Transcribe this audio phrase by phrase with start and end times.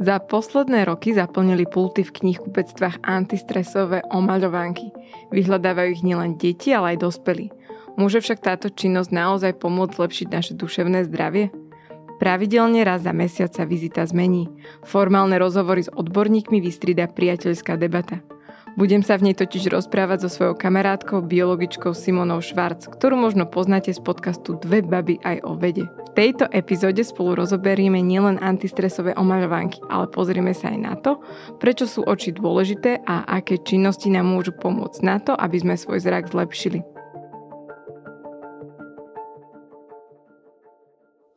[0.00, 4.96] Za posledné roky zaplnili pulty v knihkupectvách antistresové omaľovánky.
[5.28, 7.52] Vyhľadávajú ich nielen deti, ale aj dospelí.
[8.00, 11.52] Môže však táto činnosť naozaj pomôcť zlepšiť naše duševné zdravie?
[12.16, 14.48] Pravidelne raz za mesiac sa vizita zmení.
[14.88, 18.24] Formálne rozhovory s odborníkmi vystrida priateľská debata.
[18.80, 23.92] Budem sa v nej totiž rozprávať so svojou kamarátkou, biologičkou Simonou Švarc, ktorú možno poznáte
[23.92, 25.84] z podcastu Dve baby aj o vede.
[25.84, 31.20] V tejto epizóde spolu rozoberieme nielen antistresové omaľovánky, ale pozrieme sa aj na to,
[31.60, 36.00] prečo sú oči dôležité a aké činnosti nám môžu pomôcť na to, aby sme svoj
[36.00, 36.80] zrak zlepšili.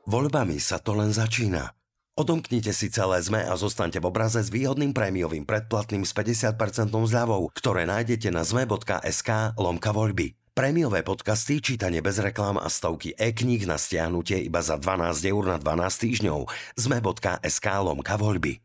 [0.07, 1.82] Voľbami sa to len začína.
[2.13, 7.49] Odomknite si celé ZME a zostaňte v obraze s výhodným prémiovým predplatným s 50% zľavou,
[7.57, 10.37] ktoré nájdete na zme.sk lomka voľby.
[10.53, 15.57] Prémiové podcasty, čítanie bez reklám a stovky e-kníh na stiahnutie iba za 12 eur na
[15.57, 16.39] 12 týždňov.
[16.77, 18.61] Zme.sk lomka voľby.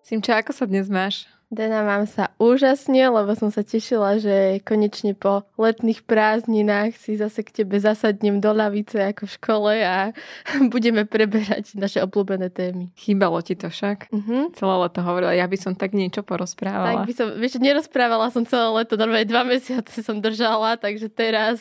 [0.00, 1.28] Simča, ako sa dnes máš?
[1.52, 7.44] Dana, mám sa úžasne, lebo som sa tešila, že konečne po letných prázdninách si zase
[7.44, 10.10] k tebe zasadnem do lavice ako v škole a
[10.74, 12.90] budeme preberať naše obľúbené témy.
[12.96, 14.08] Chýbalo ti to však?
[14.08, 14.50] Uh-huh.
[14.56, 17.04] Celé leto hovorila, ja by som tak niečo porozprávala.
[17.04, 21.60] Tak by som, vieš, nerozprávala som celé leto, normálne dva mesiace som držala, takže teraz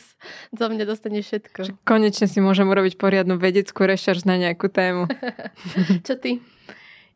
[0.55, 1.85] za mňa dostane všetko.
[1.85, 5.11] Konečne si môžem urobiť poriadnu vedeckú rešerš na nejakú tému.
[6.07, 6.39] Čo ty?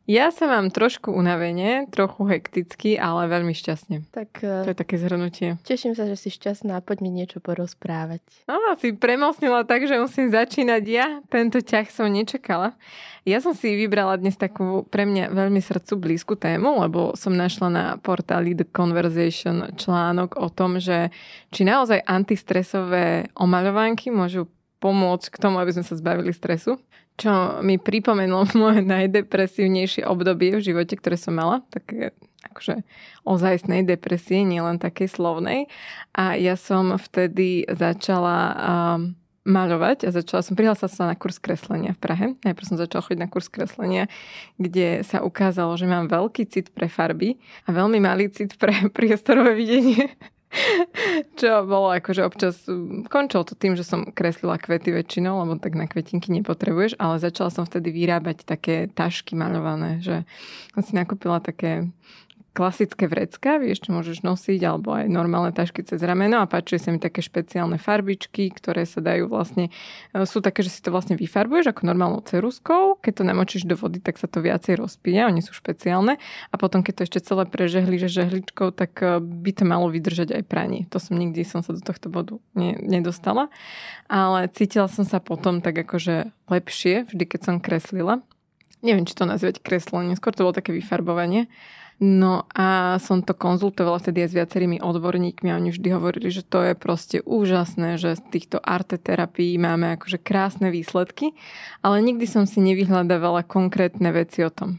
[0.08, 4.08] Ja sa mám trošku unavene, trochu hekticky, ale veľmi šťastne.
[4.08, 5.60] Tak, to je také zhrnutie.
[5.68, 8.24] Teším sa, že si šťastná a poď mi niečo porozprávať.
[8.48, 11.20] No, si premosnila tak, že musím začínať ja.
[11.28, 12.72] Tento ťah som nečakala.
[13.28, 17.68] Ja som si vybrala dnes takú pre mňa veľmi srdcu blízku tému, lebo som našla
[17.68, 21.12] na portáli The Conversation článok o tom, že
[21.52, 24.48] či naozaj antistresové omaľovánky môžu
[24.80, 26.80] pomôcť k tomu, aby sme sa zbavili stresu
[27.18, 32.86] čo mi pripomenulo moje najdepresívnejšie obdobie v živote, ktoré som mala, také akože
[33.26, 35.66] ozajstnej depresie, nielen takej slovnej.
[36.14, 39.18] A ja som vtedy začala um,
[39.48, 42.26] maľovať a začala som, prihlásila sa na kurz kreslenia v Prahe.
[42.46, 44.04] Najprv som začala chodiť na kurz kreslenia,
[44.60, 49.58] kde sa ukázalo, že mám veľký cit pre farby a veľmi malý cit pre priestorové
[49.58, 50.14] videnie.
[51.40, 52.64] Čo bolo akože občas,
[53.12, 57.52] končilo to tým, že som kreslila kvety väčšinou, lebo tak na kvetinky nepotrebuješ, ale začala
[57.52, 60.24] som vtedy vyrábať také tašky maľované, že
[60.72, 61.88] som si nakúpila také
[62.58, 66.90] klasické vrecka, vieš, čo môžeš nosiť, alebo aj normálne tašky cez rameno a páčili sa
[66.90, 69.70] mi také špeciálne farbičky, ktoré sa dajú vlastne,
[70.10, 73.78] e, sú také, že si to vlastne vyfarbuješ ako normálnou ceruskou, keď to namočíš do
[73.78, 76.18] vody, tak sa to viacej rozpíja, oni sú špeciálne
[76.50, 80.34] a potom keď to ešte celé prežehli, že žehličkou, tak e, by to malo vydržať
[80.34, 80.90] aj pranie.
[80.90, 83.54] To som nikdy som sa do tohto bodu ne, nedostala,
[84.10, 88.18] ale cítila som sa potom tak akože lepšie, vždy keď som kreslila.
[88.82, 91.50] Neviem, či to nazvať kreslenie, skôr to bolo také vyfarbovanie.
[91.98, 96.46] No a som to konzultovala vtedy aj s viacerými odborníkmi a oni vždy hovorili, že
[96.46, 101.34] to je proste úžasné, že z týchto arteterapií máme akože krásne výsledky,
[101.82, 104.78] ale nikdy som si nevyhľadávala konkrétne veci o tom.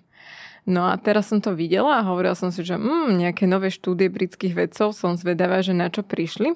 [0.64, 4.08] No a teraz som to videla a hovorila som si, že mm, nejaké nové štúdie
[4.08, 6.56] britských vedcov som zvedavá, že na čo prišli.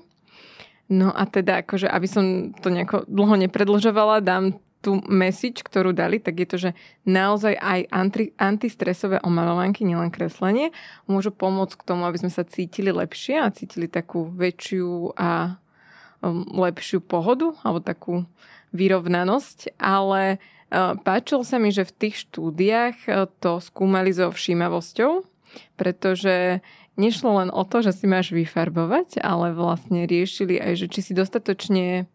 [0.87, 6.19] No a teda akože, aby som to nejako dlho nepredlžovala, dám tú message, ktorú dali,
[6.19, 6.71] tak je to, že
[7.07, 10.75] naozaj aj anti, antistresové omalovanky, nielen kreslenie,
[11.07, 15.55] môžu pomôcť k tomu, aby sme sa cítili lepšie a cítili takú väčšiu a
[16.19, 18.27] um, lepšiu pohodu alebo takú
[18.75, 25.23] vyrovnanosť, ale uh, páčilo sa mi, že v tých štúdiách uh, to skúmali so všímavosťou,
[25.79, 26.59] pretože
[26.99, 31.13] nešlo len o to, že si máš vyfarbovať, ale vlastne riešili aj, že či si
[31.15, 32.11] dostatočne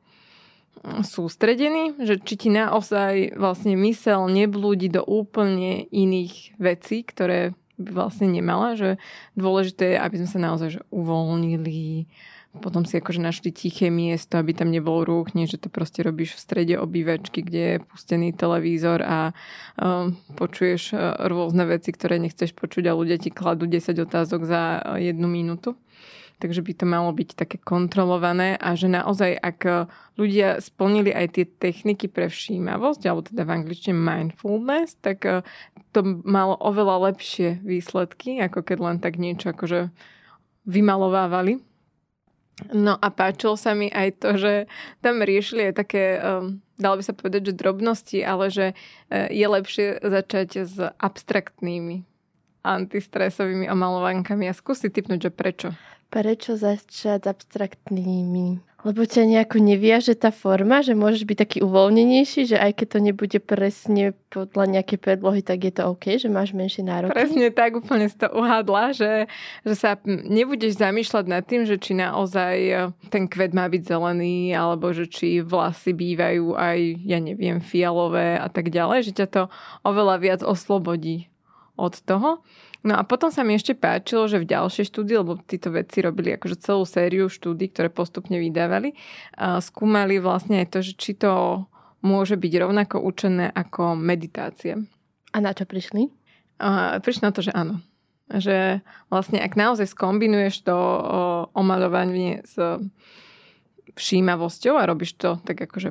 [1.03, 8.27] sústredený, že či ti naozaj vlastne mysel neblúdi do úplne iných vecí, ktoré by vlastne
[8.27, 8.99] nemala, že
[9.39, 12.11] dôležité je, aby sme sa naozaj že uvoľnili,
[12.59, 16.35] potom si akože našli tiché miesto, aby tam nebol rúch, nie, že to proste robíš
[16.35, 19.31] v strede obývačky, kde je pustený televízor a
[19.79, 24.63] um, počuješ uh, rôzne veci, ktoré nechceš počuť a ľudia ti kladú 10 otázok za
[24.83, 25.79] uh, jednu minútu
[26.39, 29.77] takže by to malo byť také kontrolované a že naozaj, ak eh,
[30.15, 35.43] ľudia splnili aj tie techniky pre všímavosť, alebo teda v angličtine mindfulness, tak eh,
[35.91, 39.91] to malo oveľa lepšie výsledky, ako keď len tak niečo akože
[40.65, 41.59] vymalovávali.
[42.75, 44.53] No a páčilo sa mi aj to, že
[44.99, 48.75] tam riešili aj také, um, dalo by sa povedať, že drobnosti, ale že
[49.15, 52.03] je lepšie začať s abstraktnými
[52.69, 55.69] antistresovými omalovankami a skúsiť typnúť, že prečo.
[56.09, 58.69] Prečo začať s abstraktnými?
[58.87, 62.99] Lebo ťa nejako neviaže tá forma, že môžeš byť taký uvoľnenejší, že aj keď to
[63.03, 67.11] nebude presne podľa nejakej predlohy, tak je to OK, že máš menšie nároky?
[67.11, 69.27] Presne tak, úplne si to uhádla, že,
[69.67, 72.75] že sa nebudeš zamýšľať nad tým, že či naozaj e,
[73.11, 78.47] ten kvet má byť zelený, alebo že či vlasy bývajú aj, ja neviem, fialové a
[78.47, 79.43] tak ďalej, že ťa to
[79.83, 81.27] oveľa viac oslobodí
[81.75, 82.47] od toho.
[82.87, 86.39] No a potom sa mi ešte páčilo, že v ďalšej štúdii, lebo títo vedci robili
[86.39, 88.95] akože celú sériu štúdí, ktoré postupne vydávali,
[89.59, 91.67] skúmali vlastne aj to, že či to
[92.07, 94.79] môže byť rovnako účinné ako meditácia.
[95.35, 96.07] A na čo prišli?
[97.03, 97.83] Prišli na to, že áno.
[98.31, 100.79] Že vlastne ak naozaj skombinuješ to
[101.59, 102.55] omaľovanie s
[103.99, 105.91] všímavosťou a robíš to tak akože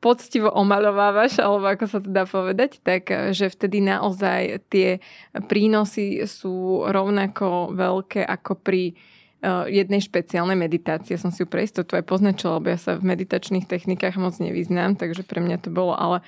[0.00, 5.00] poctivo omaľovávaš, alebo ako sa to dá povedať, tak že vtedy naozaj tie
[5.48, 11.16] prínosy sú rovnako veľké ako pri uh, jednej špeciálnej meditácie.
[11.16, 15.00] Som si ju pre istotu aj poznačila, lebo ja sa v meditačných technikách moc nevyznám,
[15.00, 16.20] takže pre mňa to bolo, ale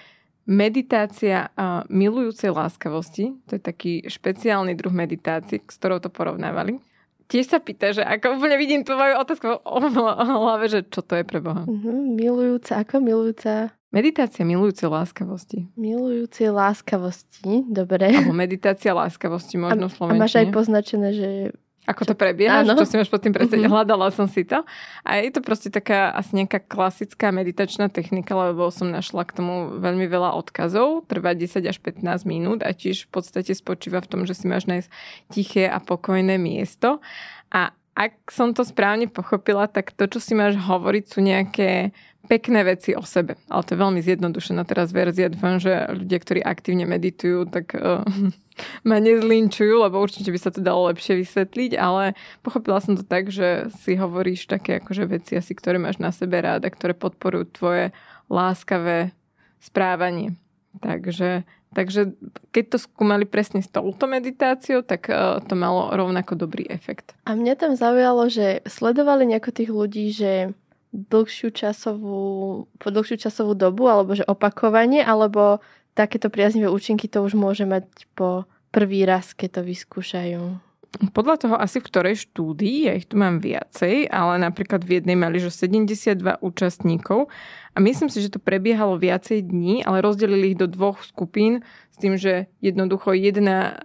[0.48, 6.80] meditácia uh, milujúcej láskavosti, to je taký špeciálny druh meditácie, s ktorou to porovnávali
[7.28, 9.78] tiež sa pýta, že ako úplne vidím tvoju otázku o
[10.42, 11.68] hlave, že čo to je pre Boha.
[11.68, 13.76] Uh-huh, milujúca, ako milujúca?
[13.88, 15.64] Meditácia milujúcej láskavosti.
[15.72, 18.12] Milujúcej láskavosti, dobre.
[18.12, 20.20] Alebo meditácia láskavosti, možno a, Slovenčine.
[20.20, 21.28] A máš aj poznačené, že
[21.88, 23.64] ako to prebieha, čo si máš pod tým predstaviť.
[23.64, 23.72] Mm-hmm.
[23.80, 24.60] Hľadala som si to.
[25.08, 29.80] A je to proste taká asi nejaká klasická meditačná technika, lebo som našla k tomu
[29.80, 31.08] veľmi veľa odkazov.
[31.08, 34.68] Trvá 10 až 15 minút a tiež v podstate spočíva v tom, že si máš
[34.68, 34.88] nájsť
[35.32, 37.00] tiché a pokojné miesto.
[37.48, 41.90] A ak som to správne pochopila, tak to, čo si máš hovoriť, sú nejaké
[42.26, 43.38] pekné veci o sebe.
[43.46, 45.30] Ale to je veľmi zjednodušená teraz verzia.
[45.30, 48.02] Dúfam, že ľudia, ktorí aktívne meditujú, tak uh,
[48.88, 53.30] ma nezlinčujú, lebo určite by sa to dalo lepšie vysvetliť, ale pochopila som to tak,
[53.30, 57.54] že si hovoríš také akože veci asi, ktoré máš na sebe rád a ktoré podporujú
[57.54, 57.84] tvoje
[58.26, 59.14] láskavé
[59.62, 60.34] správanie.
[60.78, 62.12] Takže, takže
[62.52, 67.16] keď to skúmali presne s touto meditáciou, tak uh, to malo rovnako dobrý efekt.
[67.24, 70.52] A mňa tam zaujalo, že sledovali nejako tých ľudí, že
[70.92, 75.60] dlhšiu časovú, po dlhšiu časovú dobu, alebo že opakovanie, alebo
[75.92, 80.42] takéto priaznivé účinky to už môže mať po prvý raz, keď to vyskúšajú.
[81.12, 85.20] Podľa toho asi v ktorej štúdii, ja ich tu mám viacej, ale napríklad v jednej
[85.20, 87.28] mali, že 72 účastníkov
[87.76, 91.60] a myslím si, že to prebiehalo viacej dní, ale rozdelili ich do dvoch skupín
[91.92, 93.84] s tým, že jednoducho jedna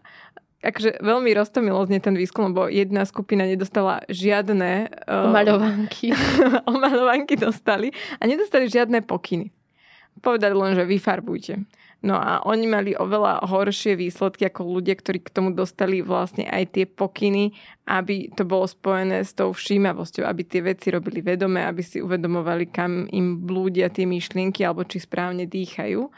[0.64, 4.88] akože veľmi roztomilo znie ten výskum, lebo jedna skupina nedostala žiadne...
[5.04, 6.16] Uh, omaľovanky.
[6.74, 9.52] omaľovanky dostali a nedostali žiadne pokyny.
[10.24, 11.68] Povedali len, že vyfarbujte.
[12.04, 16.76] No a oni mali oveľa horšie výsledky ako ľudia, ktorí k tomu dostali vlastne aj
[16.76, 17.56] tie pokyny,
[17.88, 22.68] aby to bolo spojené s tou všímavosťou, aby tie veci robili vedome, aby si uvedomovali,
[22.68, 26.12] kam im blúdia tie myšlienky alebo či správne dýchajú.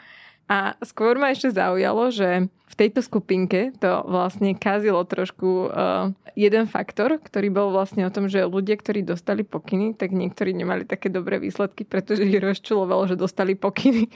[0.46, 6.70] A skôr ma ešte zaujalo, že v tejto skupinke to vlastne kazilo trošku uh, jeden
[6.70, 11.10] faktor, ktorý bol vlastne o tom, že ľudia, ktorí dostali pokyny, tak niektorí nemali také
[11.10, 14.06] dobré výsledky, pretože ich rozčulovalo, že dostali pokyny.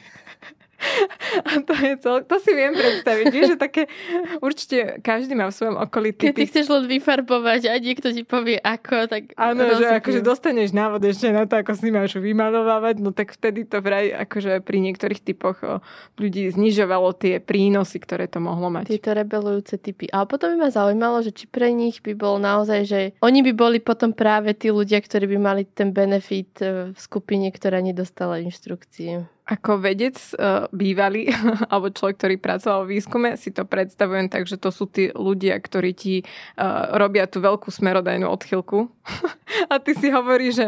[1.49, 3.87] A to je cel, to si viem predstaviť, že také,
[4.41, 6.33] určite každý má v svojom okolí typy.
[6.33, 9.81] Keď ty chceš len vyfarbovať a niekto ti povie ako, tak Áno, rozumiem.
[9.81, 13.79] že akože dostaneš návod ešte na to, ako si máš vymalovávať, no tak vtedy to
[13.85, 15.79] vraj akože pri niektorých typoch o,
[16.17, 18.91] ľudí znižovalo tie prínosy, ktoré to mohlo mať.
[18.91, 20.09] Tieto rebelujúce typy.
[20.11, 23.53] A potom by ma zaujímalo, že či pre nich by bol naozaj, že oni by
[23.55, 28.41] boli potom práve tí ľudia, ktorí by mali ten benefit e, v skupine, ktorá nedostala
[28.43, 29.29] inštrukcie.
[29.51, 31.27] Ako vedec uh, bývalý,
[31.73, 35.59] alebo človek, ktorý pracoval v výskume, si to predstavujem tak, že to sú tí ľudia,
[35.59, 38.87] ktorí ti uh, robia tú veľkú smerodajnú odchylku.
[39.73, 40.67] a ty si hovoríš, že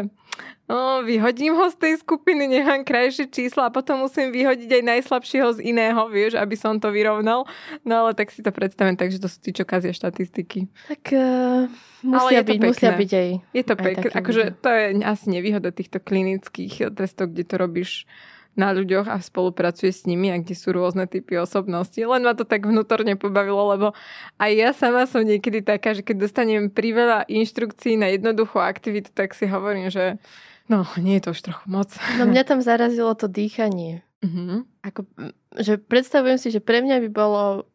[0.63, 5.59] No, vyhodím ho z tej skupiny, nechám krajšie čísla a potom musím vyhodiť aj najslabšieho
[5.59, 7.43] z iného, vieš, aby som to vyrovnal.
[7.83, 10.71] No ale tak si to predstavím, takže to sú tí, čo kazia štatistiky.
[10.87, 11.67] Tak uh,
[12.07, 14.07] musia, byť, musia byť aj Je to pekné.
[14.15, 18.07] Akože to je asi nevýhoda týchto klinických testov, kde to robíš
[18.53, 21.97] na ľuďoch a spolupracuje s nimi a kde sú rôzne typy osobnosti.
[21.97, 23.87] Len ma to tak vnútorne pobavilo, lebo
[24.37, 29.33] aj ja sama som niekedy taká, že keď dostanem priveľa inštrukcií na jednoduchú aktivitu, tak
[29.33, 30.21] si hovorím, že
[30.69, 31.89] no, nie je to už trochu moc.
[32.21, 34.05] No mňa tam zarazilo to dýchanie.
[34.23, 34.63] Uh-huh.
[34.85, 35.03] Ako,
[35.59, 37.67] že predstavujem si, že pre mňa by bolo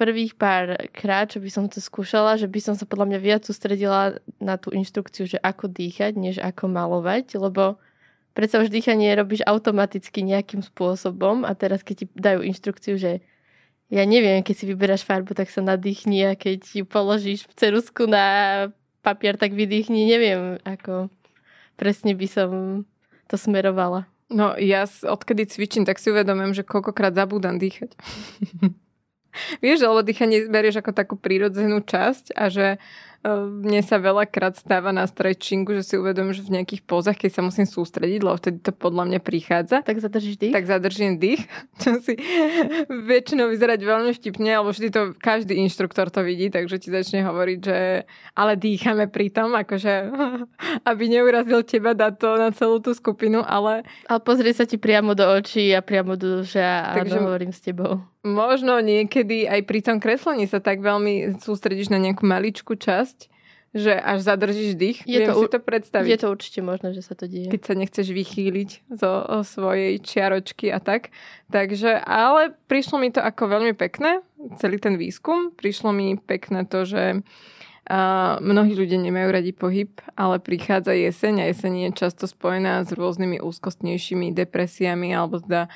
[0.00, 3.42] prvých pár krát, čo by som to skúšala, že by som sa podľa mňa viac
[3.44, 7.76] sústredila na tú inštrukciu, že ako dýchať, než ako malovať, lebo
[8.32, 13.20] predsa už dýchanie robíš automaticky nejakým spôsobom a teraz keď ti dajú inštrukciu, že
[13.90, 18.70] ja neviem, keď si vyberáš farbu, tak sa nadýchni a keď ju položíš cerusku na
[19.02, 21.10] papier, tak vydýchni, neviem, ako...
[21.74, 22.50] presne by som
[23.26, 24.06] to smerovala.
[24.30, 27.98] No ja odkedy cvičím, tak si uvedomím, že koľkokrát zabúdam dýchať.
[29.64, 32.78] Vieš, lebo dýchanie berieš ako takú prírodzenú časť a že
[33.28, 37.42] mne sa veľakrát stáva na stretchingu, že si uvedomím, že v nejakých pozách, keď sa
[37.44, 39.84] musím sústrediť, lebo vtedy to podľa mňa prichádza.
[39.84, 40.54] Tak zadržíš dých?
[40.56, 41.44] Tak zadržím dých,
[41.84, 42.16] čo si
[43.12, 47.58] väčšinou vyzerať veľmi vtipne, alebo vždy to, každý inštruktor to vidí, takže ti začne hovoriť,
[47.60, 49.92] že ale dýchame pri tom, akože
[50.90, 53.84] aby neurazil teba dať to na celú tú skupinu, ale...
[54.08, 57.20] Ale pozrie sa ti priamo do očí a priamo do duše a takže...
[57.20, 58.00] hovorím s tebou.
[58.20, 63.09] Možno niekedy aj pri tom kreslení sa tak veľmi sústredíš na nejakú maličkú časť,
[63.70, 64.98] že až zadržíš dých.
[65.06, 66.10] Je Viem to, si to predstaviť.
[66.10, 67.46] Je to určite možné, že sa to deje.
[67.54, 69.12] Keď sa nechceš vychýliť zo
[69.46, 71.14] svojej čiaročky a tak.
[71.54, 74.26] Takže, ale prišlo mi to ako veľmi pekné,
[74.58, 75.54] celý ten výskum.
[75.54, 77.22] Prišlo mi pekné to, že
[77.90, 82.94] Uh, mnohí ľudia nemajú radi pohyb, ale prichádza jeseň a jeseň je často spojená s
[82.94, 85.66] rôznymi úzkostnejšími depresiami alebo teda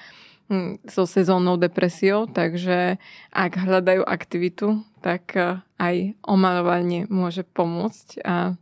[0.85, 3.01] so sezónnou depresiou, takže
[3.33, 8.57] ak hľadajú aktivitu, tak eh, aj omalovanie môže pomôcť a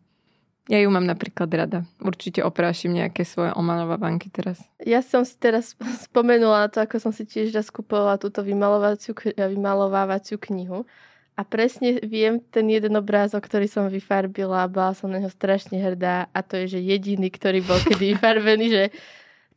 [0.70, 1.82] ja ju mám napríklad rada.
[1.98, 4.62] Určite oprášim nejaké svoje omalovávanky teraz.
[4.78, 5.74] Ja som si teraz
[6.06, 10.86] spomenula na to, ako som si tiež raz kupovala túto vymalovaciu, vymalovávaciu knihu.
[11.32, 15.80] A presne viem ten jeden obrázok, ktorý som vyfarbila a bola som na neho strašne
[15.80, 18.84] hrdá a to je, že jediný, ktorý bol kedy vyfarbený, že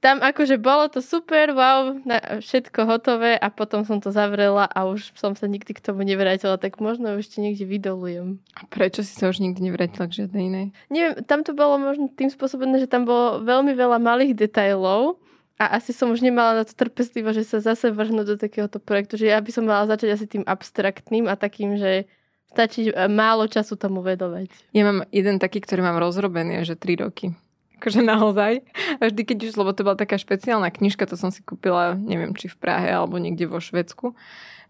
[0.06, 4.86] tam akože bolo to super, wow, na, všetko hotové a potom som to zavrela a
[4.86, 8.38] už som sa nikdy k tomu nevrátila, tak možno ešte niekde vydolujem.
[8.54, 10.66] A prečo si sa už nikdy nevrátila k žiadnej inej?
[10.94, 15.18] Neviem, tam to bolo možno tým spôsobom, že tam bolo veľmi veľa malých detailov
[15.58, 19.18] a asi som už nemala na to trpezlivo, že sa zase vrhnú do takéhoto projektu,
[19.18, 22.06] že ja by som mala začať asi tým abstraktným a takým, že
[22.54, 24.54] stačí málo času tomu vedovať.
[24.70, 27.34] Ja mám jeden taký, ktorý mám rozrobený, že 3 roky.
[27.76, 28.64] Akože naozaj.
[29.00, 32.32] A vždy, keď už, lebo to bola taká špeciálna knižka, to som si kúpila, neviem,
[32.34, 34.16] či v Prahe alebo niekde vo Švedsku.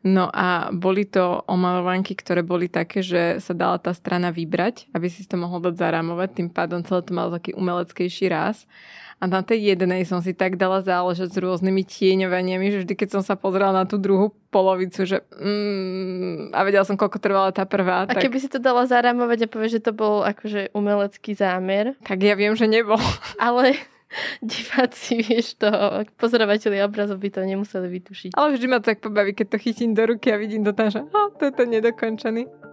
[0.06, 5.10] No a boli to omalovanky, ktoré boli také, že sa dala tá strana vybrať, aby
[5.10, 8.70] si to mohol dať zarámovať, tým pádom celé to malo taký umeleckejší ráz.
[9.16, 13.10] A na tej jednej som si tak dala záležať s rôznymi tieňovaniami, že vždy, keď
[13.16, 17.64] som sa pozrela na tú druhú polovicu, že mm, a vedela som, koľko trvala tá
[17.64, 18.06] prvá.
[18.06, 18.28] A tak...
[18.28, 21.96] keby si to dala zarámovať a povieš, že to bol akože umelecký zámer.
[22.04, 23.00] Tak ja viem, že nebol.
[23.40, 23.80] Ale
[24.44, 25.70] diváci, vieš to,
[26.20, 28.32] pozorovateľi obrazov by to nemuseli vytušiť.
[28.36, 30.92] Ale vždy ma to tak pobaví, keď to chytím do ruky a vidím to tam,
[30.92, 32.65] že oh, to je to nedokončený.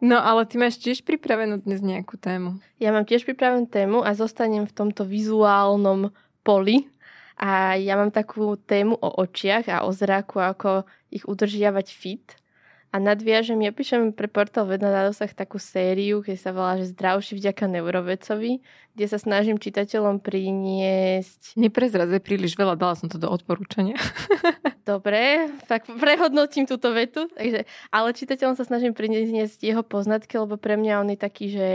[0.00, 2.60] No ale ty máš tiež pripravenú dnes nejakú tému.
[2.76, 6.12] Ja mám tiež pripravenú tému a zostanem v tomto vizuálnom
[6.44, 6.88] poli.
[7.36, 12.36] A ja mám takú tému o očiach a o zraku, ako ich udržiavať fit
[12.94, 16.94] a nadviažem, ja píšem pre portál Vedna na dosah takú sériu, keď sa volá, že
[16.94, 18.62] zdravší vďaka neurovecovi,
[18.96, 21.58] kde sa snažím čitateľom priniesť...
[21.58, 23.98] Neprezrazaj príliš veľa, dala som to do odporúčania.
[24.90, 27.26] Dobre, tak prehodnotím túto vetu.
[27.34, 31.68] Takže, ale čitateľom sa snažím priniesť jeho poznatky, lebo pre mňa on je taký, že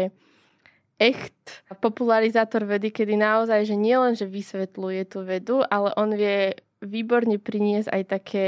[1.01, 7.37] echt popularizátor vedy, kedy naozaj, že nielen, že vysvetľuje tú vedu, ale on vie výborne
[7.41, 8.45] priniesť aj také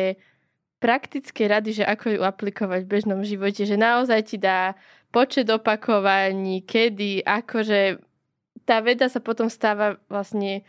[0.83, 4.75] praktické rady, že ako ju aplikovať v bežnom živote, že naozaj ti dá
[5.15, 8.03] počet opakovaní, kedy, akože
[8.67, 10.67] tá veda sa potom stáva vlastne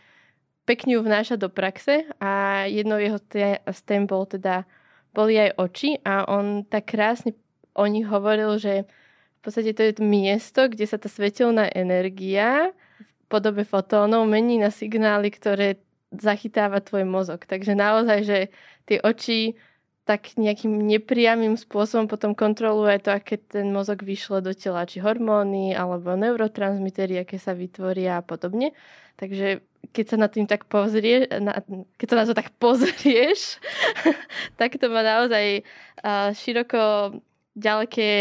[0.63, 3.19] pekne ju vnáša do praxe a jednou jeho
[3.67, 4.63] z tém bol teda,
[5.11, 7.35] boli aj oči a on tak krásne
[7.75, 12.71] o nich hovoril, že v podstate to je to miesto, kde sa tá svetelná energia
[13.03, 15.83] v podobe fotónov mení na signály, ktoré
[16.15, 17.43] zachytáva tvoj mozog.
[17.43, 18.39] Takže naozaj, že
[18.87, 19.59] tie oči
[20.05, 25.73] tak nejakým nepriamým spôsobom potom kontroluje to, aké ten mozog vyšle do tela, či hormóny
[25.73, 28.77] alebo neurotransmitery, aké sa vytvoria a podobne.
[29.17, 31.57] Takže keď sa na tým tak pozrieš, na,
[31.97, 33.57] keď sa na to tak pozrieš,
[34.61, 35.65] tak to má naozaj
[36.05, 37.17] uh, široko
[37.57, 38.11] ďaleké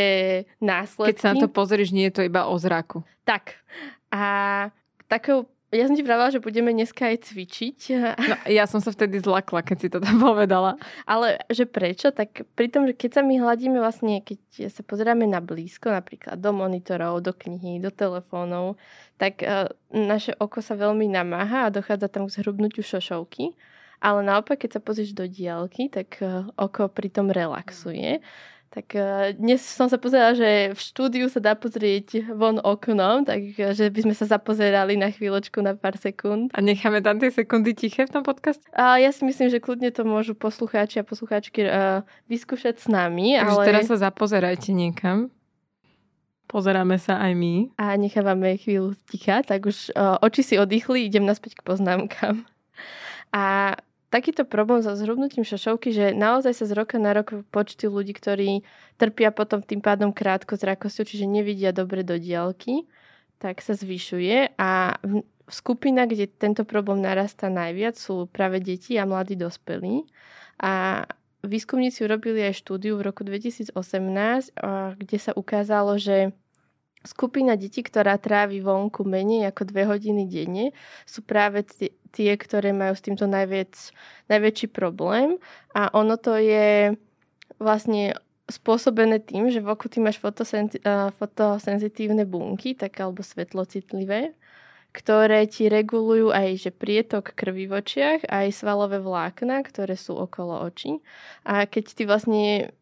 [0.65, 1.13] následky.
[1.13, 3.05] Keď sa na to pozrieš, nie je to iba o zraku.
[3.29, 3.61] Tak.
[4.09, 4.25] A
[5.11, 7.79] takou ja som ti pravila, že budeme dneska aj cvičiť.
[8.31, 10.79] No, ja som sa vtedy zlakla, keď si to tam povedala.
[11.05, 12.15] Ale že prečo?
[12.15, 16.39] Tak pri tom, že keď sa my hľadíme vlastne, keď sa pozeráme na blízko, napríklad
[16.39, 18.79] do monitorov, do knihy, do telefónov,
[19.19, 23.53] tak uh, naše oko sa veľmi namáha a dochádza tam k zhrubnutiu šošovky.
[24.05, 28.23] Ale naopak, keď sa pozrieš do diálky, tak uh, oko pritom relaxuje.
[28.75, 33.87] Tak uh, dnes som sa pozerala, že v štúdiu sa dá pozrieť von oknom, takže
[33.87, 36.51] by sme sa zapozerali na chvíľočku, na pár sekúnd.
[36.51, 38.67] A necháme tam tie sekundy tiché v tom podcaste?
[38.75, 43.39] A ja si myslím, že kľudne to môžu poslucháči a poslucháčky uh, vyskúšať s nami.
[43.39, 43.69] Takže ale...
[43.71, 45.31] teraz sa zapozerajte niekam.
[46.51, 47.55] Pozeráme sa aj my.
[47.79, 52.43] A nechávame chvíľu ticha, tak už uh, oči si oddychli, idem naspäť k poznámkam.
[53.31, 53.79] A
[54.15, 58.63] takýto problém so zhrubnutím šošovky, že naozaj sa z roka na rok počty ľudí, ktorí
[58.95, 62.87] trpia potom tým pádom krátko zrakosťou, čiže nevidia dobre do diálky,
[63.43, 64.95] tak sa zvyšuje a
[65.51, 70.07] skupina, kde tento problém narastá najviac, sú práve deti a mladí dospelí.
[70.63, 71.05] A
[71.43, 73.75] výskumníci urobili aj štúdiu v roku 2018,
[74.95, 76.31] kde sa ukázalo, že
[77.05, 80.73] Skupina detí, ktorá trávi vonku menej ako dve hodiny denne,
[81.05, 81.61] sú práve
[82.17, 83.77] tie, ktoré majú s týmto najviac,
[84.33, 85.37] najväčší problém.
[85.77, 86.97] A ono to je
[87.61, 88.17] vlastne
[88.49, 94.33] spôsobené tým, že v oku ty máš fotosenzitívne bunky, tak alebo svetlocitlivé,
[94.93, 100.65] ktoré ti regulujú aj že prietok krvi v očiach, aj svalové vlákna, ktoré sú okolo
[100.65, 101.01] očí.
[101.45, 102.73] A keď ty vlastne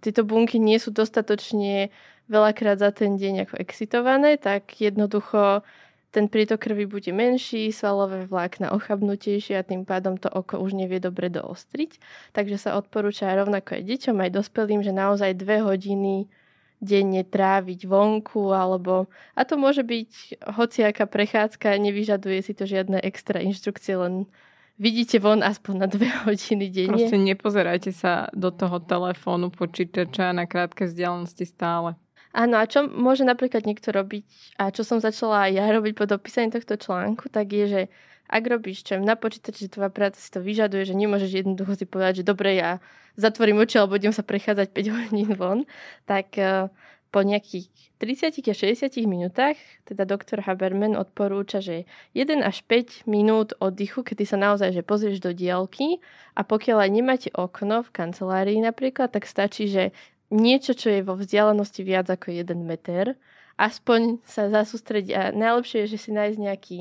[0.00, 1.92] tieto bunky nie sú dostatočne
[2.30, 5.62] veľakrát za ten deň ako excitované, tak jednoducho
[6.12, 11.00] ten prítok krvi bude menší, svalové vlákna ochabnutejšie a tým pádom to oko už nevie
[11.00, 11.96] dobre doostriť.
[12.36, 16.28] Takže sa odporúča rovnako aj deťom, aj dospelým, že naozaj dve hodiny
[16.82, 23.38] denne tráviť vonku, alebo a to môže byť hociaká prechádzka, nevyžaduje si to žiadne extra
[23.38, 24.26] inštrukcie, len
[24.82, 26.98] vidíte von aspoň na dve hodiny denne.
[26.98, 31.94] Proste nepozerajte sa do toho telefónu, počítača na krátke vzdialenosti stále.
[32.32, 34.24] Áno, a čo môže napríklad niekto robiť,
[34.56, 37.82] a čo som začala ja robiť po dopísaní tohto článku, tak je, že
[38.32, 42.24] ak robíš čo na počítači, tvoja práca si to vyžaduje, že nemôžeš jednoducho si povedať,
[42.24, 42.80] že dobre, ja
[43.20, 45.68] zatvorím oči alebo budem sa prechádzať 5 hodín von,
[46.08, 46.72] tak e,
[47.12, 47.68] po nejakých
[48.00, 51.84] 30 a 60 minútach, teda doktor Haberman odporúča, že
[52.16, 56.00] 1 až 5 minút oddychu, kedy sa naozaj že pozrieš do diálky
[56.32, 59.92] a pokiaľ aj nemáte okno v kancelárii napríklad, tak stačí, že
[60.32, 63.20] niečo, čo je vo vzdialenosti viac ako 1 meter,
[63.60, 65.12] aspoň sa zasústrediť.
[65.12, 66.78] A najlepšie je, že si nájsť nejaký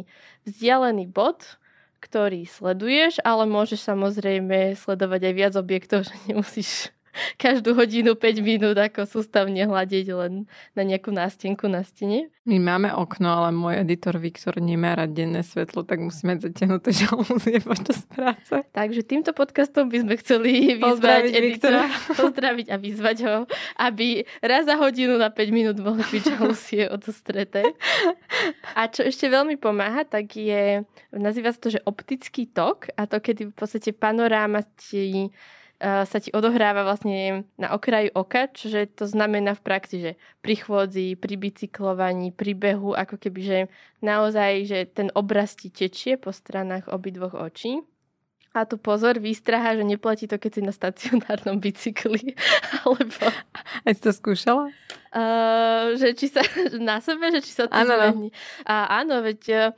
[0.48, 1.60] vzdialený bod,
[2.01, 6.89] ktorý sleduješ, ale môžeš samozrejme sledovať aj viac objektov, že nemusíš
[7.36, 10.45] každú hodinu 5 minút ako sústavne hľadiť len
[10.76, 12.32] na nejakú nástenku na stene.
[12.41, 17.62] My máme okno, ale môj editor Viktor nemá rád denné svetlo, tak musíme zatiahnuté žalúzie
[17.69, 18.65] počas práce.
[18.74, 21.86] Takže týmto podcastom by sme chceli vyzvať editora,
[22.21, 23.36] pozdraviť a vyzvať ho,
[23.78, 27.78] aby raz za hodinu na 5 minút mohli byť žalúzie odostreté.
[28.74, 30.82] A čo ešte veľmi pomáha, tak je,
[31.13, 35.30] nazýva sa to, že optický tok a to, kedy v podstate panoráma ti
[35.82, 40.12] sa ti odohráva vlastne na okraji oka, čiže to znamená v praxi, že
[40.46, 43.60] pri chôdzi, pri bicyklovaní, pri behu, ako keby, že
[44.06, 47.82] naozaj, že ten obraz ti tečie po stranách obidvoch očí.
[48.52, 52.36] A tu pozor, výstraha, že neplatí to, keď si na stacionárnom bicykli.
[52.84, 53.24] Alebo...
[53.88, 54.76] Aj si to skúšala?
[55.15, 56.44] Uh, že či sa
[56.84, 57.96] na sebe, že či sa to áno.
[57.96, 58.30] zmení.
[58.67, 59.72] A áno, veď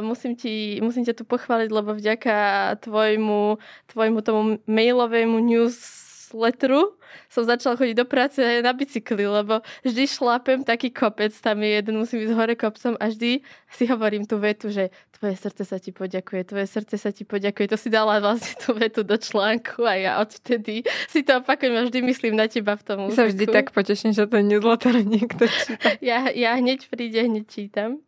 [0.00, 2.36] musím, ti, musím ťa tu pochváliť, lebo vďaka
[2.82, 3.58] tvojmu,
[3.90, 6.98] tvojmu tomu mailovému news letru
[7.30, 11.94] som začala chodiť do práce na bicykli, lebo vždy šlapem taký kopec, tam je jeden,
[11.94, 15.94] musím ísť hore kopcom a vždy si hovorím tú vetu, že tvoje srdce sa ti
[15.94, 17.70] poďakuje, tvoje srdce sa ti poďakuje.
[17.70, 21.86] To si dala vlastne tú vetu do článku a ja odvtedy si to opakujem a
[21.86, 23.18] vždy myslím na teba v tom úseku.
[23.18, 25.88] Sa vždy tak poteším, že to newsletter niekto číta.
[26.02, 28.02] ja, ja hneď príde, hneď čítam.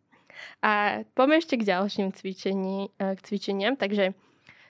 [0.61, 3.75] A poďme ešte k ďalším cvičení, eh, k cvičeniam.
[3.75, 4.17] Takže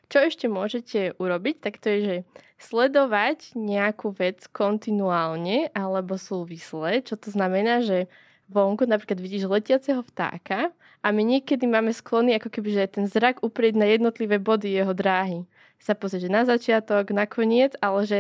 [0.08, 2.18] čo ešte môžete urobiť, tak to je, že
[2.58, 8.08] sledovať nejakú vec kontinuálne alebo súvisle, čo to znamená, že
[8.48, 10.72] vonku napríklad vidíš letiaceho vtáka
[11.04, 14.96] a my niekedy máme sklony ako keby, že ten zrak uprieť na jednotlivé body jeho
[14.96, 15.44] dráhy.
[15.78, 18.20] Sa pozrieť, že na začiatok, na koniec, ale že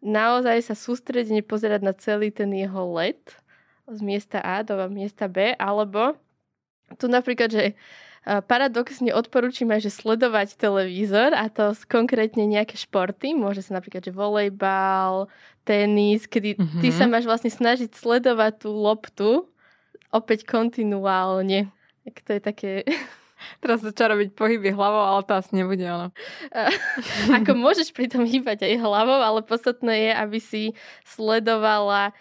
[0.00, 3.20] naozaj sa sústredne pozerať na celý ten jeho let
[3.86, 6.16] z miesta A do miesta B, alebo
[6.94, 7.64] tu napríklad, že
[8.26, 14.10] Paradoxne odporúčam aj, že sledovať televízor a to konkrétne nejaké športy, môže sa napríklad, že
[14.10, 15.30] volejbal,
[15.62, 16.80] tenis, kedy mm-hmm.
[16.82, 19.30] ty sa máš vlastne snažiť sledovať tú loptu
[20.10, 21.70] opäť kontinuálne.
[22.02, 22.70] Tak to je také...
[23.62, 26.08] Teraz začal robiť pohyby hlavou, ale to asi nebude ono.
[27.30, 30.62] Ako môžeš pri tom hýbať aj hlavou, ale podstatné je, aby si
[31.04, 32.16] sledovala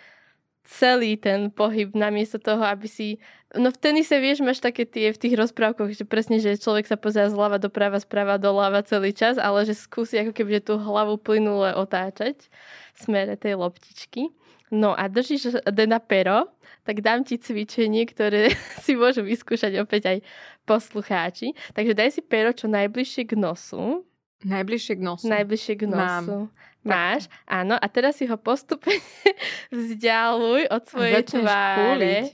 [0.65, 3.21] celý ten pohyb namiesto toho, aby si...
[3.55, 6.99] No v tenise, vieš, máš také tie v tých rozprávkoch, že presne, že človek sa
[6.99, 11.15] pozera zľava doprava, správa doľava celý čas, ale že skúsi ako keby že tú hlavu
[11.21, 12.49] plynule otáčať
[12.93, 14.33] v smere tej loptičky.
[14.73, 16.49] No a držíš na pero,
[16.83, 18.51] tak dám ti cvičenie, ktoré
[18.83, 20.17] si môžu vyskúšať opäť aj
[20.65, 21.53] poslucháči.
[21.77, 24.03] Takže daj si pero čo najbližšie k nosu.
[24.43, 25.25] Najbližšie k nosu.
[25.31, 26.35] Najbližšie k nosu.
[26.49, 26.53] Mám.
[26.85, 27.25] Máš?
[27.49, 27.75] Áno.
[27.81, 28.95] A teraz si ho postupne
[29.73, 32.29] vzdialuj od svojej tváre.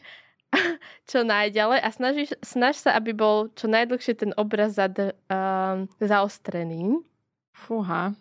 [1.12, 7.00] čo najďalej a snažíš, snaž sa, aby bol čo najdlhšie ten obraz zad, um, zaostrený.
[7.56, 8.12] Fúha.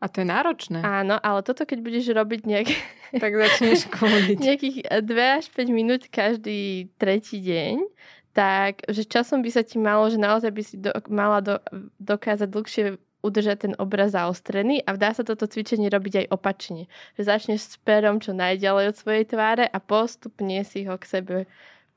[0.00, 0.80] A to je náročné.
[0.80, 2.68] Áno, ale toto keď budeš robiť nejak...
[3.22, 4.36] tak začneš kúliť.
[4.40, 7.84] nejakých 2 až 5 minút každý tretí deň,
[8.32, 11.58] tak že časom by sa ti malo, že naozaj by si do, mala do,
[11.98, 12.82] dokázať dlhšie
[13.20, 16.88] udržať ten obraz zaostrený a dá sa toto cvičenie robiť aj opačne.
[17.16, 21.36] Že začneš s perom čo najďalej od svojej tváre a postupne si ho k sebe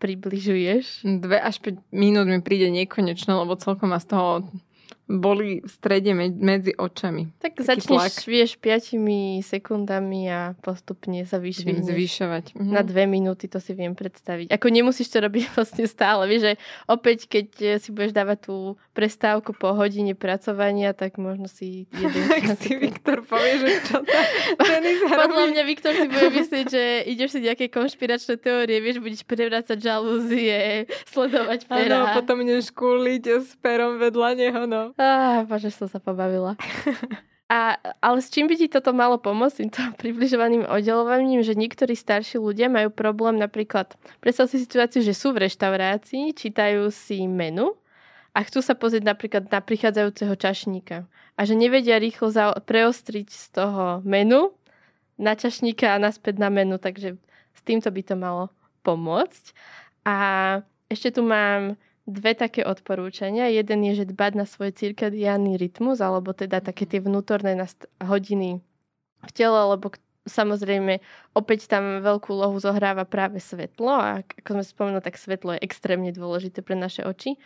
[0.03, 1.07] približuješ.
[1.23, 4.43] Dve až 5 minút mi príde nekonečné, lebo celkom ma z toho
[5.03, 7.35] boli v strede medzi očami.
[7.43, 8.15] Tak Taký začneš, tlak.
[8.23, 11.91] vieš, 5 sekundami a postupne sa vyšvihneš.
[11.91, 12.45] Zvyšovať.
[12.55, 12.71] Mhm.
[12.71, 14.47] Na dve minúty to si viem predstaviť.
[14.47, 16.23] Ako nemusíš to robiť vlastne stále.
[16.31, 16.53] Vieš, že
[16.87, 17.47] opäť, keď
[17.83, 22.23] si budeš dávať tú prestávku po hodine pracovania, tak možno si jeden...
[22.31, 24.07] tak si Viktor povie, že čo to
[25.23, 29.77] Podľa mňa Viktor si bude myslieť, že ideš si nejaké konšpiračné teórie, vieš, budeš prevrácať
[29.83, 32.07] žalúzie, sledovať pera.
[32.07, 34.92] Áno, potom ideš kúliť s perom vedľa neho, no.
[34.97, 36.53] Ah, bože, som sa pobavila.
[37.53, 42.41] A, ale s čím by ti toto malo pomôcť, týmto približovaným oddelovaním, že niektorí starší
[42.41, 47.77] ľudia majú problém napríklad, predstav si situáciu, že sú v reštaurácii, čítajú si menu
[48.33, 51.05] a chcú sa pozrieť napríklad na prichádzajúceho čašníka
[51.37, 54.49] a že nevedia rýchlo za- preostriť z toho menu
[55.21, 57.21] na čašníka a naspäť na menu, takže
[57.53, 58.49] s týmto by to malo
[58.81, 59.53] pomôcť.
[60.09, 60.15] A
[60.89, 63.47] ešte tu mám dve také odporúčania.
[63.47, 67.55] Jeden je, že dbať na svoj cirkadiánny rytmus, alebo teda také tie vnútorné
[68.03, 68.59] hodiny
[69.23, 69.91] v tele, lebo
[70.27, 70.99] samozrejme
[71.35, 76.11] opäť tam veľkú lohu zohráva práve svetlo a ako sme spomenuli, tak svetlo je extrémne
[76.11, 77.39] dôležité pre naše oči.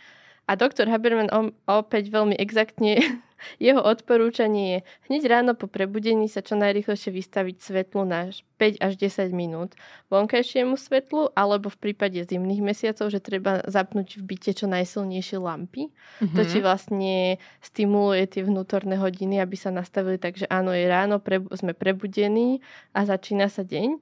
[0.48, 1.28] A doktor Haberman
[1.68, 2.96] opäť veľmi exaktne,
[3.62, 4.78] jeho odporúčanie je
[5.12, 9.76] hneď ráno po prebudení sa čo najrychlejšie vystaviť svetlu na 5 až 10 minút
[10.08, 15.92] vonkajšiemu svetlu, alebo v prípade zimných mesiacov, že treba zapnúť v byte čo najsilnejšie lampy.
[15.92, 16.34] Mm-hmm.
[16.34, 17.16] To ti vlastne
[17.60, 22.64] stimuluje tie vnútorné hodiny, aby sa nastavili tak, že áno, je ráno, pre, sme prebudení
[22.96, 24.00] a začína sa deň.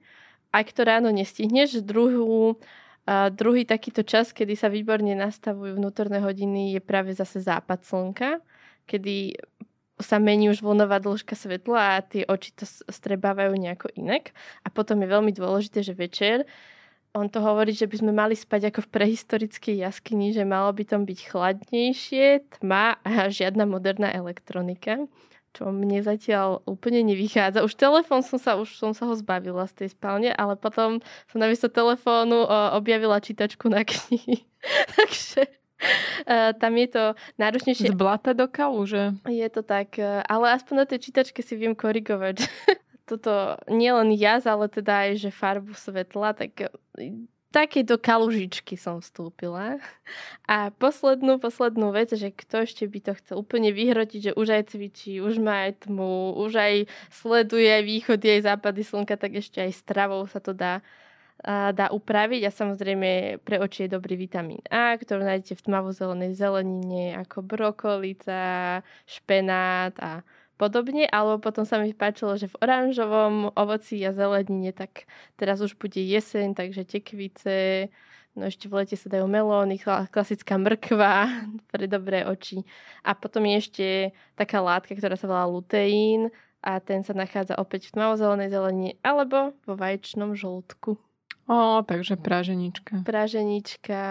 [0.54, 2.56] Ak to ráno nestihneš, druhú
[3.06, 8.42] a druhý takýto čas, kedy sa výborne nastavujú vnútorné hodiny, je práve zase západ slnka,
[8.90, 9.38] kedy
[10.02, 14.34] sa mení už vlnová dĺžka svetla a tie oči to strebávajú nejako inak.
[14.66, 16.44] A potom je veľmi dôležité, že večer
[17.16, 20.84] on to hovorí, že by sme mali spať ako v prehistorickej jaskyni, že malo by
[20.84, 25.00] tam byť chladnejšie, tma a žiadna moderná elektronika
[25.56, 27.64] čo mne zatiaľ úplne nevychádza.
[27.64, 31.00] Už telefón som sa, už som sa ho zbavila z tej spálne, ale potom
[31.32, 32.44] som namiesto telefónu
[32.76, 34.44] objavila čítačku na knihy.
[35.00, 37.04] Takže uh, tam je to
[37.40, 37.88] náročnejšie.
[37.92, 39.16] Z blata do kaluže.
[39.24, 42.44] Je to tak, uh, ale aspoň na tej čítačke si viem korigovať.
[43.10, 46.68] Toto nielen jaz, ale teda aj, že farbu svetla, tak
[47.50, 49.80] takéto kalužičky som vstúpila.
[50.46, 54.62] A poslednú, poslednú vec, že kto ešte by to chcel úplne vyhrotiť, že už aj
[54.74, 56.74] cvičí, už má aj tmu, už aj
[57.10, 60.84] sleduje východy, aj západy slnka, tak ešte aj stravou sa to dá
[61.46, 67.12] dá upraviť a samozrejme pre oči je dobrý vitamín A, ktorý nájdete v tmavo-zelenej zelenine
[67.20, 70.24] ako brokolica, špenát a
[70.56, 75.04] podobne, alebo potom sa mi páčilo, že v oranžovom ovoci a zelenine, tak
[75.36, 77.88] teraz už bude jeseň, takže tekvice,
[78.32, 81.28] no ešte v lete sa dajú melóny, klasická mrkva
[81.70, 82.64] pre dobré oči.
[83.04, 83.86] A potom je ešte
[84.34, 86.32] taká látka, ktorá sa volá luteín
[86.64, 90.98] a ten sa nachádza opäť v tmavozelenej zelenine alebo vo vaječnom žltku.
[91.46, 93.06] Ó, takže práženička.
[93.06, 94.02] Práženička.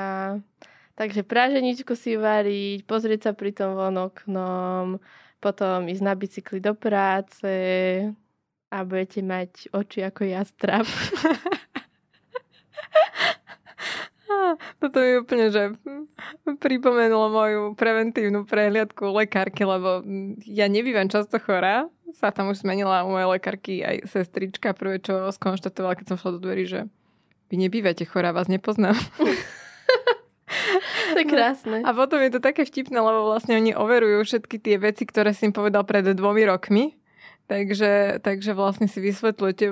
[0.95, 5.03] Takže práženičku si variť, pozrieť sa pri tom von oknom,
[5.39, 7.51] potom ísť na bicykli do práce
[8.71, 10.85] a budete mať oči ako jastrab.
[14.79, 15.73] Toto mi úplne, že
[16.61, 20.03] pripomenulo moju preventívnu prehliadku lekárky, lebo
[20.45, 21.89] ja nebývam často chorá.
[22.15, 24.77] Sa tam už zmenila u mojej lekárky aj sestrička.
[24.77, 26.87] Prvé, čo skonštatovala, keď som šla do dverí, že
[27.49, 28.95] vy nebývate chorá, vás nepoznám.
[31.15, 31.77] to je krásne.
[31.87, 35.47] A potom je to také vtipné, lebo vlastne oni overujú všetky tie veci, ktoré si
[35.47, 36.99] im povedal pred dvomi rokmi.
[37.45, 39.65] Takže, takže vlastne si vysvetľujete.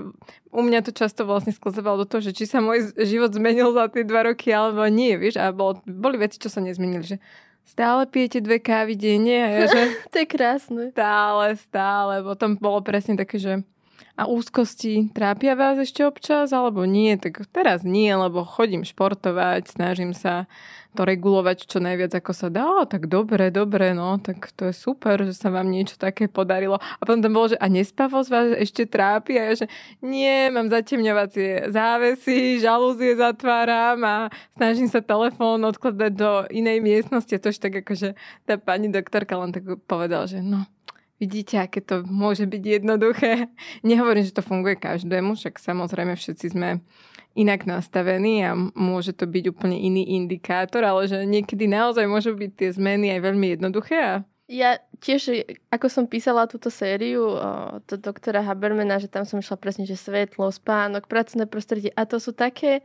[0.53, 3.89] U mňa to často vlastne sklzovalo do toho, že či sa môj život zmenil za
[3.89, 5.41] tie dva roky alebo nie, vieš.
[5.41, 7.17] A bol, boli veci, čo sa nezmenili, že
[7.65, 9.81] stále pijete dve kávy denne a ja, že...
[10.13, 10.93] to je krásne.
[10.93, 12.21] Stále, stále.
[12.21, 13.65] Potom bolo presne také, že
[14.13, 17.17] A úzkosti trápia vás ešte občas, alebo nie?
[17.17, 20.45] Tak teraz nie, lebo chodím športovať, snažím sa
[20.93, 22.85] to regulovať čo najviac ako sa dá.
[22.85, 26.77] Tak dobre, dobre, no, tak to je super, že sa vám niečo také podarilo.
[26.77, 29.41] A potom tam bolo, že a nespavosť vás ešte trápi?
[29.41, 29.67] A ja, že
[30.05, 34.15] nie, mám zatemňovacie závesy, žalúzie zatváram a
[34.53, 37.33] snažím sa telefón odkladať do inej miestnosti.
[37.33, 38.13] To už tak akože
[38.45, 40.69] tá pani doktorka len tak povedala, že no,
[41.23, 43.47] Vidíte, aké to môže byť jednoduché.
[43.87, 46.83] Nehovorím, že to funguje každému, však samozrejme všetci sme
[47.31, 52.51] inak nastavení a môže to byť úplne iný indikátor, ale že niekedy naozaj môžu byť
[52.59, 53.97] tie zmeny aj veľmi jednoduché.
[54.03, 54.13] A...
[54.51, 57.39] Ja tiež, ako som písala túto sériu
[57.87, 62.19] do doktora Habermana, že tam som išla presne, že svetlo, spánok, pracovné prostredie a to
[62.19, 62.83] sú také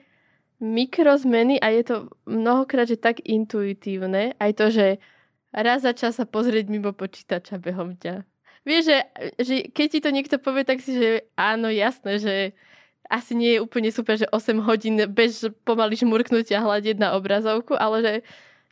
[0.62, 4.38] mikrozmeny a je to mnohokrát, že tak intuitívne.
[4.38, 5.03] Aj to, že
[5.52, 8.24] raz za čas sa pozrieť mimo počítača behom dňa.
[8.68, 8.98] Vieš, že,
[9.40, 12.34] že keď ti to niekto povie, tak si, že áno, jasné, že
[13.08, 17.96] asi nie je úplne super, že 8 hodín bez pomaly žmurknutia hľadiť na obrazovku, ale
[18.04, 18.12] že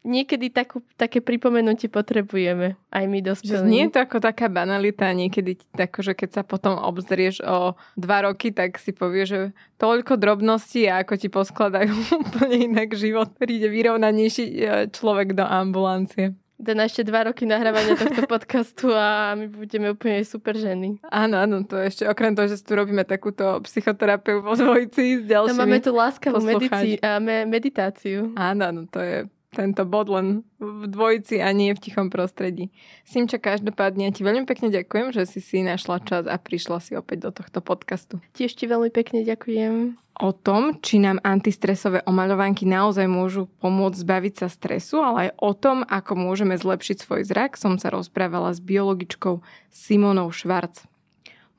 [0.06, 3.66] niekedy takú, také pripomenutie potrebujeme aj my dospelí.
[3.66, 8.30] Nie je to ako taká banalita, niekedy tako, že keď sa potom obzrieš o dva
[8.30, 9.40] roky, tak si povie, že
[9.82, 13.34] toľko drobností a ako ti poskladajú úplne inak život.
[13.34, 14.56] Príde vyrovnanejší e,
[14.94, 16.38] človek do ambulancie.
[16.56, 20.96] Den ešte dva roky nahrávania tohto podcastu a my budeme úplne super ženy.
[21.12, 25.52] Áno, áno, to ešte okrem toho, že tu robíme takúto psychoterapiu vo dvojici s ďalšími
[25.52, 28.32] no, máme tu láskavú medici- a me- meditáciu.
[28.40, 32.68] Áno, áno, to je tento bod len v dvojici a nie v tichom prostredí.
[33.08, 37.28] Simča, každopádne ti veľmi pekne ďakujem, že si si našla čas a prišla si opäť
[37.28, 38.20] do tohto podcastu.
[38.36, 39.96] Tiež ti veľmi pekne ďakujem.
[40.16, 45.52] O tom, či nám antistresové omaľovánky naozaj môžu pomôcť zbaviť sa stresu, ale aj o
[45.52, 50.88] tom, ako môžeme zlepšiť svoj zrak, som sa rozprávala s biologičkou Simonou Švarc.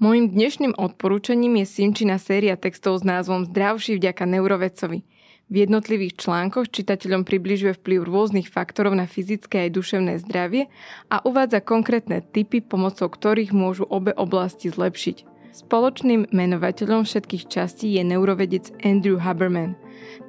[0.01, 5.05] Mojím dnešným odporúčaním je Simčina séria textov s názvom Zdravší vďaka neurovedcovi–
[5.47, 10.67] v jednotlivých článkoch čitateľom približuje vplyv rôznych faktorov na fyzické aj duševné zdravie
[11.07, 15.36] a uvádza konkrétne typy, pomocou ktorých môžu obe oblasti zlepšiť.
[15.57, 19.73] Spoločným menovateľom všetkých častí je neurovedec Andrew Haberman.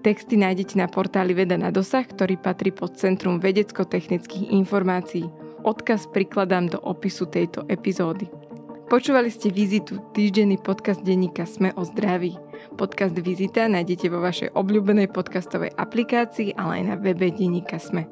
[0.01, 5.29] Texty nájdete na portáli Veda na dosah, ktorý patrí pod Centrum vedecko-technických informácií.
[5.69, 8.25] Odkaz prikladám do opisu tejto epizódy.
[8.89, 12.33] Počúvali ste Vizitu, týždenný podcast denníka Sme o zdraví.
[12.81, 18.09] Podcast Vizita nájdete vo vašej obľúbenej podcastovej aplikácii, ale aj na webe denníka Sme.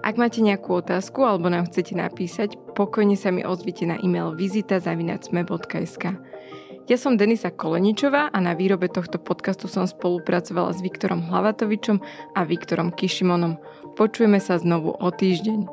[0.00, 6.04] Ak máte nejakú otázku alebo nám chcete napísať, pokojne sa mi ozvite na e-mail vizita.sme.sk.
[6.84, 11.96] Ja som Denisa Koleničová a na výrobe tohto podcastu som spolupracovala s Viktorom Hlavatovičom
[12.36, 13.56] a Viktorom Kišimonom.
[13.96, 15.64] Počujeme sa znovu o týždeň.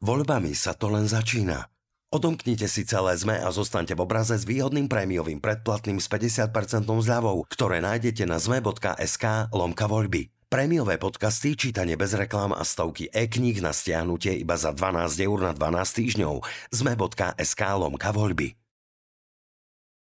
[0.00, 1.68] Voľbami sa to len začína.
[2.08, 7.44] Odomknite si celé ZME a zostaňte v obraze s výhodným prémiovým predplatným s 50% zľavou,
[7.44, 10.32] ktoré nájdete na zme.sk lomka voľby.
[10.48, 15.52] Prémiové podcasty, čítanie bez reklám a stovky e-kníh na stiahnutie iba za 12 eur na
[15.52, 15.60] 12
[16.00, 16.40] týždňov.
[16.72, 18.56] zme.sk lomka voľby.